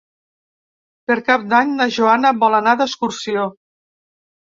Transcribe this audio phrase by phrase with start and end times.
[1.11, 3.49] Per Cap d'Any na Joana vol anar d'excursió.